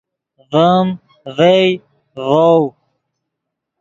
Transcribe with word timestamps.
ڤیم، 0.51 0.87
ڤئے، 1.37 1.61
ڤؤ 2.15 2.57